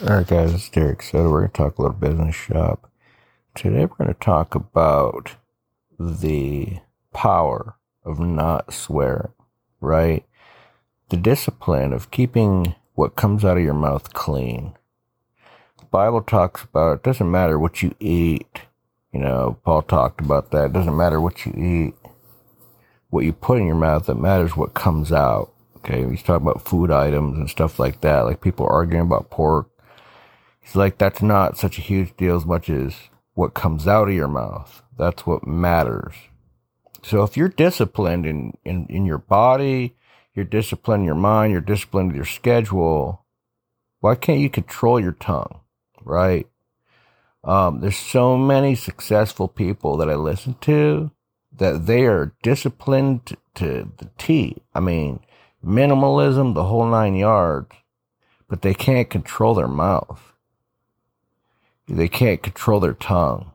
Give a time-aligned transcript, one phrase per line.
[0.00, 1.30] Alright, guys, it's Derek Soto.
[1.30, 2.90] We're going to talk a little business shop.
[3.54, 5.36] Today, we're going to talk about
[5.98, 6.78] the
[7.12, 9.32] power of not swearing,
[9.80, 10.24] right?
[11.08, 14.74] The discipline of keeping what comes out of your mouth clean.
[15.78, 18.62] The Bible talks about it doesn't matter what you eat.
[19.12, 20.66] You know, Paul talked about that.
[20.66, 21.94] It doesn't matter what you eat,
[23.10, 25.52] what you put in your mouth, it matters what comes out.
[25.76, 29.68] Okay, he's talking about food items and stuff like that, like people arguing about pork.
[30.62, 32.94] He's like, that's not such a huge deal as much as
[33.34, 34.82] what comes out of your mouth.
[34.96, 36.14] That's what matters.
[37.02, 39.96] So if you're disciplined in, in, in your body,
[40.34, 43.24] you're disciplined in your mind, you're disciplined with your schedule,
[44.00, 45.60] why can't you control your tongue?
[46.04, 46.46] Right?
[47.44, 51.10] Um, there's so many successful people that I listen to
[51.56, 54.62] that they are disciplined to the T.
[54.74, 55.20] I mean,
[55.64, 57.74] minimalism, the whole nine yards,
[58.48, 60.31] but they can't control their mouth.
[61.88, 63.52] They can't control their tongue.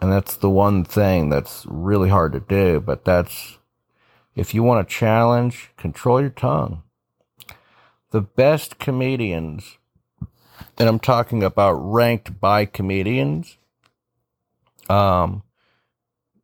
[0.00, 3.58] And that's the one thing that's really hard to do, but that's,
[4.34, 6.82] if you want a challenge, control your tongue.
[8.10, 9.78] The best comedians,
[10.78, 13.56] and I'm talking about ranked by comedians,
[14.88, 15.42] um,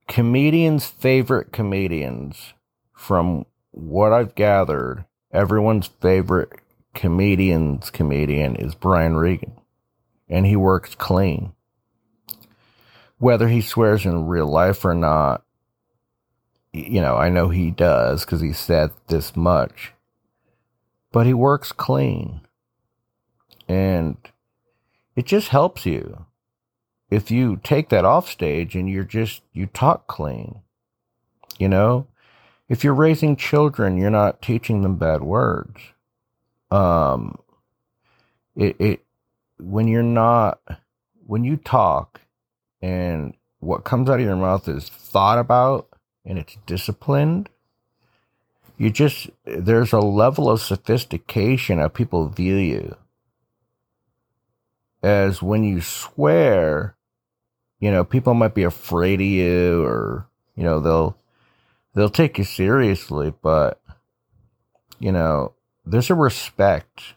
[0.08, 2.54] comedians' favorite comedians
[2.94, 6.50] from what I've gathered, everyone's favorite
[6.94, 9.61] comedian's comedian is Brian Regan.
[10.32, 11.52] And he works clean.
[13.18, 15.44] Whether he swears in real life or not,
[16.72, 19.92] you know, I know he does because he said this much.
[21.12, 22.40] But he works clean.
[23.68, 24.16] And
[25.14, 26.24] it just helps you.
[27.10, 30.60] If you take that off stage and you're just, you talk clean,
[31.58, 32.06] you know,
[32.70, 35.78] if you're raising children, you're not teaching them bad words.
[36.70, 37.38] Um,
[38.56, 39.01] it, it,
[39.62, 40.60] when you're not,
[41.26, 42.20] when you talk
[42.80, 45.88] and what comes out of your mouth is thought about
[46.24, 47.48] and it's disciplined,
[48.76, 52.96] you just, there's a level of sophistication of people view you.
[55.02, 56.96] As when you swear,
[57.78, 61.16] you know, people might be afraid of you or, you know, they'll,
[61.94, 63.80] they'll take you seriously, but
[65.02, 65.52] you know,
[65.84, 67.14] there's a respect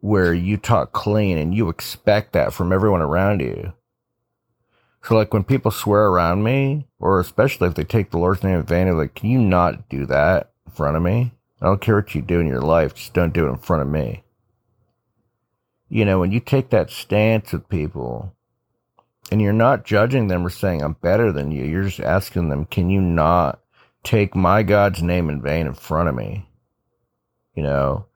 [0.00, 3.72] where you talk clean and you expect that from everyone around you.
[5.02, 8.58] So like when people swear around me, or especially if they take the Lord's name
[8.58, 11.32] in vain, like, can you not do that in front of me?
[11.60, 13.82] I don't care what you do in your life, just don't do it in front
[13.82, 14.24] of me.
[15.88, 18.36] You know, when you take that stance with people,
[19.30, 21.64] and you're not judging them or saying I'm better than you.
[21.64, 23.60] You're just asking them, can you not
[24.04, 26.48] take my God's name in vain in front of me?
[27.54, 28.06] You know,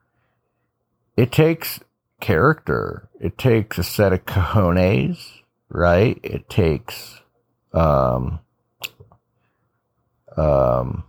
[1.21, 1.81] it takes
[2.21, 3.11] character.
[3.21, 6.19] It takes a set of cojones, right?
[6.23, 7.21] It takes,
[7.75, 8.41] um,
[10.35, 11.05] um,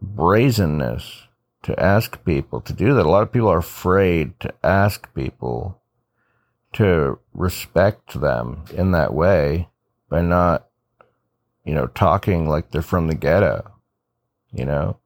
[0.00, 1.26] brazenness
[1.64, 3.04] to ask people to do that.
[3.04, 5.82] A lot of people are afraid to ask people
[6.74, 9.68] to respect them in that way
[10.08, 10.68] by not,
[11.64, 13.72] you know, talking like they're from the ghetto,
[14.52, 14.98] you know?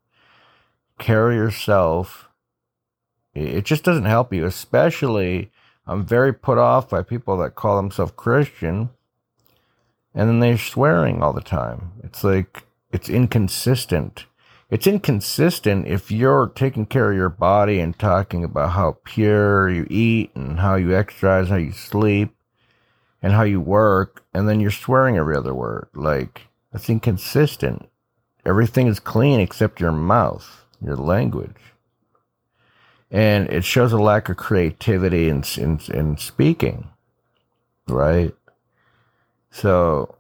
[0.99, 2.29] Carry yourself.
[3.35, 5.51] It just doesn't help you, especially
[5.87, 8.91] I'm very put off by people that call themselves Christian
[10.15, 11.93] and then they're swearing all the time.
[12.05, 12.63] It's like,
[12.93, 14.27] it's inconsistent
[14.71, 19.87] it's inconsistent if you're taking care of your body and talking about how pure you
[19.91, 22.35] eat and how you exercise, how you sleep,
[23.23, 25.89] and how you work, and then you're swearing every other word.
[25.95, 27.89] Like, that's inconsistent.
[28.45, 31.74] Everything is clean except your mouth, your language.
[33.11, 36.89] And it shows a lack of creativity in, in, in speaking,
[37.87, 38.35] right?
[39.51, 40.17] So,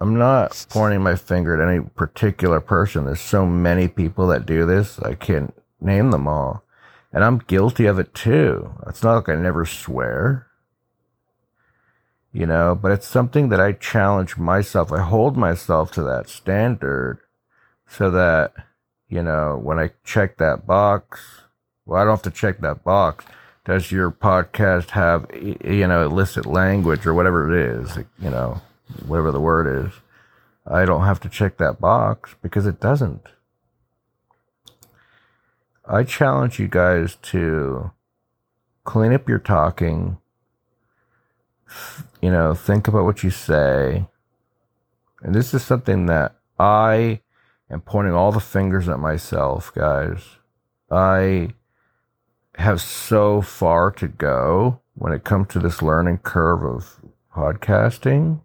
[0.00, 3.04] I'm not pointing my finger at any particular person.
[3.04, 4.98] There's so many people that do this.
[4.98, 6.64] I can't name them all.
[7.12, 8.72] And I'm guilty of it too.
[8.86, 10.46] It's not like I never swear,
[12.32, 14.90] you know, but it's something that I challenge myself.
[14.90, 17.18] I hold myself to that standard
[17.86, 18.54] so that,
[19.08, 21.42] you know, when I check that box,
[21.90, 23.24] well, I don't have to check that box.
[23.64, 28.62] Does your podcast have, you know, illicit language or whatever it is, you know?
[29.06, 29.92] whatever the word is,
[30.66, 33.26] I don't have to check that box because it doesn't.
[35.86, 37.90] I challenge you guys to
[38.84, 40.18] clean up your talking.
[42.20, 44.06] You know, think about what you say.
[45.22, 47.20] And this is something that I
[47.70, 50.20] am pointing all the fingers at myself, guys.
[50.90, 51.54] I
[52.60, 57.00] have so far to go when it comes to this learning curve of
[57.34, 58.40] podcasting.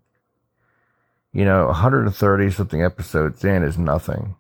[1.34, 4.36] You know, 130 something episodes in is nothing.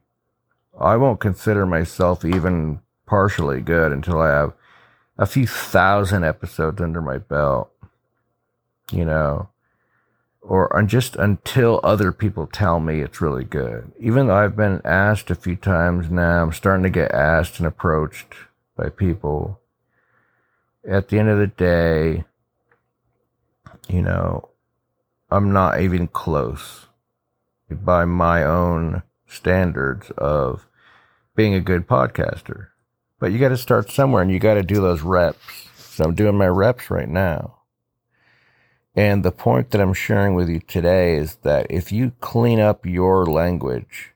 [0.80, 4.54] I won't consider myself even partially good until I have
[5.18, 7.72] a few thousand episodes under my belt.
[8.92, 9.50] You know,
[10.42, 13.92] or just until other people tell me it's really good.
[14.00, 17.68] Even though I've been asked a few times now, I'm starting to get asked and
[17.68, 18.36] approached
[18.78, 19.60] by people.
[20.88, 22.26] At the end of the day,
[23.88, 24.50] you know,
[25.32, 26.86] I'm not even close
[27.72, 30.68] by my own standards of
[31.36, 32.68] being a good podcaster.
[33.20, 35.70] But you got to start somewhere and you got to do those reps.
[35.78, 37.60] So I'm doing my reps right now.
[38.96, 42.86] And the point that I'm sharing with you today is that if you clean up
[42.86, 44.14] your language,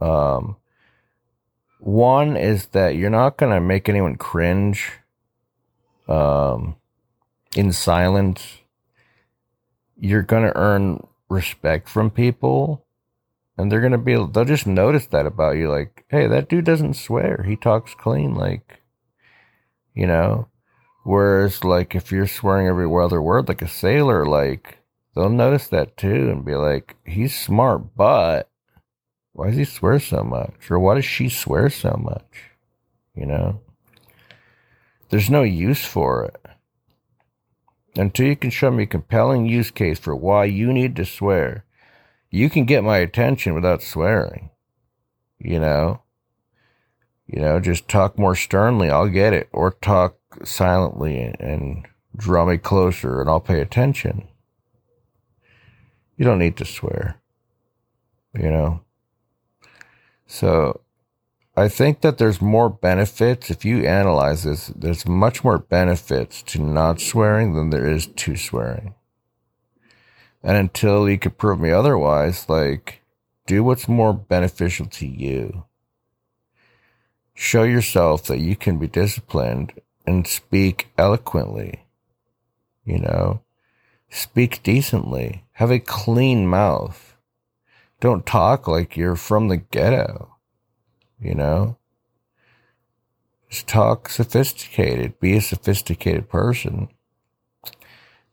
[0.00, 0.56] um,
[1.78, 4.92] one is that you're not going to make anyone cringe
[6.10, 6.76] um,
[7.54, 8.58] in silence.
[9.98, 12.84] You're going to earn respect from people.
[13.56, 15.70] And they're going to be, they'll just notice that about you.
[15.70, 17.44] Like, hey, that dude doesn't swear.
[17.46, 18.34] He talks clean.
[18.34, 18.80] Like,
[19.94, 20.48] you know,
[21.02, 24.78] Whereas, like, if you're swearing every other word like a sailor, like,
[25.14, 28.50] they'll notice that too and be like, he's smart, but
[29.32, 30.70] why does he swear so much?
[30.70, 32.50] Or why does she swear so much?
[33.14, 33.60] You know?
[35.10, 36.40] There's no use for it.
[37.96, 41.64] Until you can show me a compelling use case for why you need to swear,
[42.30, 44.50] you can get my attention without swearing.
[45.38, 46.02] You know?
[47.26, 49.48] You know, just talk more sternly, I'll get it.
[49.52, 51.86] Or talk silently and
[52.16, 54.28] draw me closer and I'll pay attention.
[56.16, 57.20] You don't need to swear,
[58.34, 58.82] you know?
[60.26, 60.82] So
[61.56, 63.50] I think that there's more benefits.
[63.50, 68.36] If you analyze this, there's much more benefits to not swearing than there is to
[68.36, 68.94] swearing.
[70.42, 73.02] And until you can prove me otherwise, like,
[73.46, 75.64] do what's more beneficial to you.
[77.34, 79.72] Show yourself that you can be disciplined
[80.06, 81.84] and speak eloquently.
[82.84, 83.42] You know,
[84.08, 85.44] speak decently.
[85.52, 87.16] Have a clean mouth.
[88.00, 90.29] Don't talk like you're from the ghetto.
[91.20, 91.76] You know,
[93.50, 95.20] just talk sophisticated.
[95.20, 96.88] Be a sophisticated person.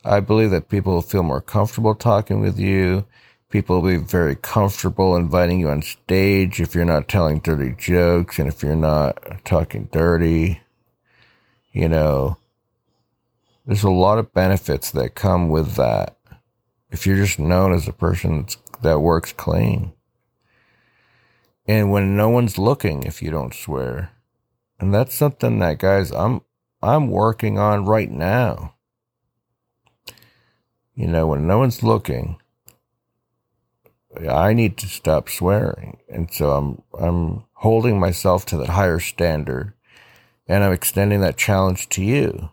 [0.06, 3.06] I believe that people will feel more comfortable talking with you.
[3.50, 8.40] People will be very comfortable inviting you on stage if you're not telling dirty jokes
[8.40, 10.62] and if you're not talking dirty.
[11.74, 12.38] You know,
[13.66, 16.18] there's a lot of benefits that come with that.
[16.90, 18.48] If you're just known as a person
[18.82, 19.92] that works clean.
[21.68, 24.12] And when no one's looking, if you don't swear.
[24.80, 26.42] And that's something that guys, I'm,
[26.82, 28.76] I'm working on right now.
[30.96, 32.38] You know, when no one's looking,
[34.30, 35.98] I need to stop swearing.
[36.10, 39.74] And so I'm, I'm holding myself to that higher standard
[40.48, 42.50] and I'm extending that challenge to you.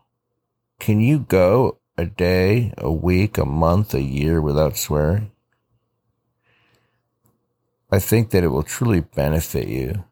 [0.80, 5.30] Can you go a day, a week, a month, a year without swearing?
[7.90, 10.04] I think that it will truly benefit you.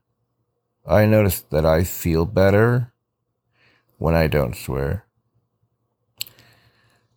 [0.86, 2.92] I notice that I feel better
[3.98, 5.04] when I don't swear.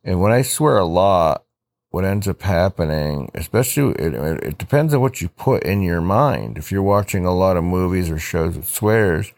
[0.03, 1.43] And when I swear a lot,
[1.89, 6.57] what ends up happening, especially it, it, depends on what you put in your mind.
[6.57, 9.31] If you're watching a lot of movies or shows with swears,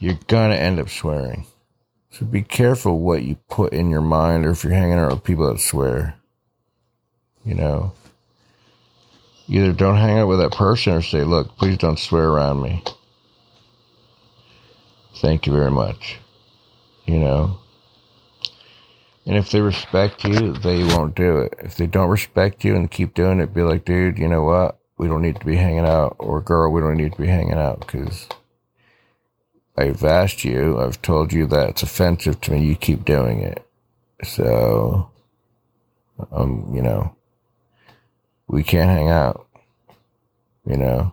[0.00, 1.46] you're gonna end up swearing.
[2.10, 5.24] So be careful what you put in your mind or if you're hanging out with
[5.24, 6.16] people that swear.
[7.44, 7.92] You know,
[9.48, 12.82] either don't hang out with that person or say, look, please don't swear around me.
[15.16, 16.18] Thank you very much.
[17.06, 17.58] You know,
[19.26, 21.54] and if they respect you, they won't do it.
[21.58, 24.78] If they don't respect you and keep doing it, be like, dude, you know what?
[24.98, 26.16] We don't need to be hanging out.
[26.18, 28.28] Or girl, we don't need to be hanging out because
[29.76, 32.66] I've asked you, I've told you that it's offensive to me.
[32.66, 33.66] You keep doing it.
[34.22, 35.10] So,
[36.30, 37.16] um, you know,
[38.46, 39.46] we can't hang out,
[40.66, 41.12] you know.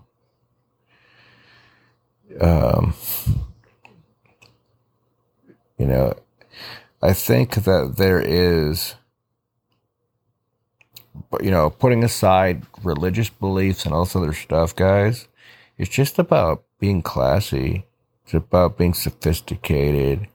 [2.39, 2.93] Um,
[5.77, 6.13] you know,
[7.01, 8.95] I think that there is,
[11.29, 15.27] but you know, putting aside religious beliefs and all this other stuff, guys,
[15.77, 17.85] it's just about being classy
[18.31, 20.29] it's about being sophisticated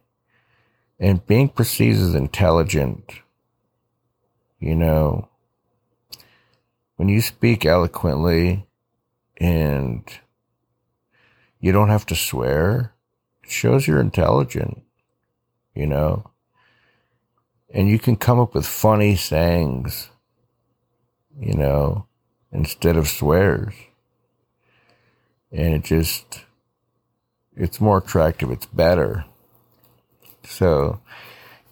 [1.00, 3.20] and being perceived as intelligent.
[4.60, 5.30] You know,
[6.96, 8.66] when you speak eloquently
[9.36, 10.02] and
[11.60, 12.92] you don't have to swear,
[13.42, 14.82] It shows you're intelligent,
[15.74, 16.30] you know?
[17.72, 20.10] And you can come up with funny sayings,
[21.38, 22.06] you know,
[22.50, 23.74] instead of swears.
[25.52, 26.44] And it just,
[27.54, 28.50] it's more attractive.
[28.50, 29.24] It's better.
[30.44, 31.00] So,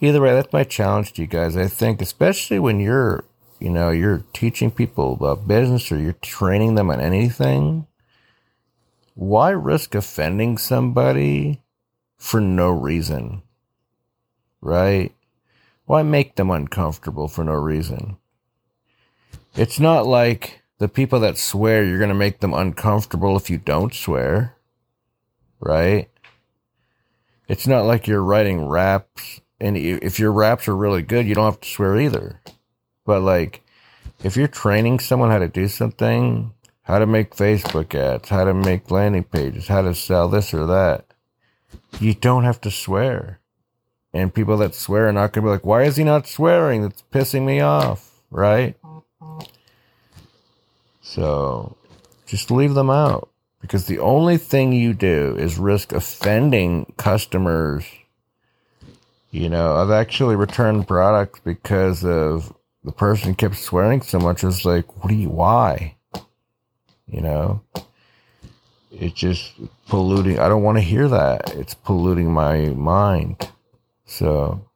[0.01, 1.57] either way, that's my challenge to you guys.
[1.57, 3.25] I think, especially when you're,
[3.65, 7.87] you know, you're teaching people about business or you're training them on anything,
[9.15, 11.63] why risk offending somebody
[12.19, 13.41] for no reason?
[14.61, 15.15] Right?
[15.87, 18.19] Why make them uncomfortable for no reason?
[19.57, 23.57] It's not like the people that swear you're going to make them uncomfortable if you
[23.57, 24.57] don't swear.
[25.59, 26.11] Right?
[27.49, 31.47] It's not like you're writing raps and if your raps are really good, you don't
[31.47, 32.43] have to swear either.
[33.05, 33.63] But like,
[34.23, 38.55] if you're training someone how to do something, how to make Facebook ads, how to
[38.55, 41.07] make landing pages, how to sell this or that,
[42.01, 43.41] you don't have to swear.
[44.13, 46.83] And people that swear are not going to be like, why is he not swearing?
[46.83, 48.77] That's pissing me off, right?
[51.03, 51.77] So
[52.27, 53.29] just leave them out
[53.61, 57.85] because the only thing you do is risk offending customers
[59.35, 64.45] you know, I've actually returned products because of the person kept swearing so much.
[64.45, 65.97] I was like, what do you, why?
[67.07, 67.63] You know,
[68.91, 69.53] it's just
[69.89, 70.39] polluting.
[70.39, 71.55] I don't want to hear that.
[71.55, 73.51] It's polluting my mind.
[74.07, 74.67] So,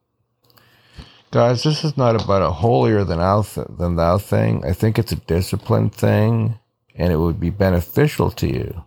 [1.31, 4.65] guys, this is not about a holier than thou, than thou thing.
[4.65, 6.59] I think it's a discipline thing,
[6.95, 8.85] and it would be beneficial to you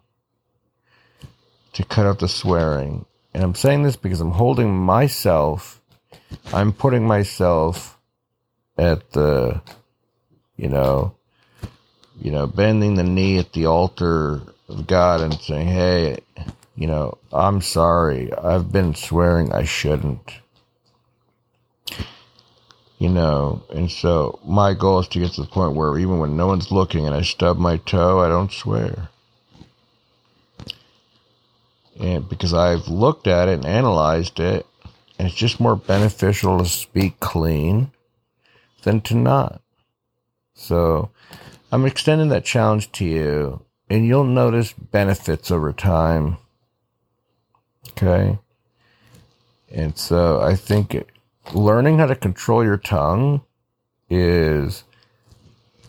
[1.73, 5.81] to cut out the swearing and I'm saying this because I'm holding myself,
[6.53, 7.97] I'm putting myself
[8.81, 9.61] at the,
[10.57, 11.15] you know,
[12.19, 16.19] you know, bending the knee at the altar of God and saying, hey,
[16.75, 18.33] you know, I'm sorry.
[18.33, 20.31] I've been swearing I shouldn't.
[22.97, 26.37] You know, and so my goal is to get to the point where even when
[26.37, 29.09] no one's looking and I stub my toe, I don't swear
[32.01, 34.65] and because I've looked at it and analyzed it,
[35.17, 37.91] and it's just more beneficial to speak clean
[38.83, 39.61] than to not.
[40.53, 41.11] So
[41.71, 46.37] I'm extending that challenge to you, and you'll notice benefits over time.
[47.91, 48.39] Okay.
[49.71, 51.05] And so I think
[51.53, 53.41] learning how to control your tongue
[54.09, 54.83] is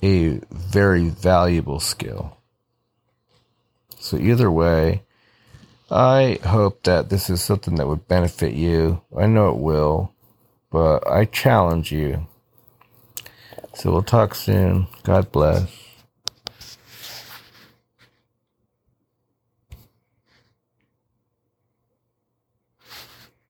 [0.02, 2.36] a very valuable skill.
[3.98, 5.02] So either way,
[5.90, 9.02] I hope that this is something that would benefit you.
[9.16, 10.12] I know it will,
[10.70, 12.26] but I challenge you.
[13.74, 14.88] So we'll talk soon.
[15.04, 15.91] God bless.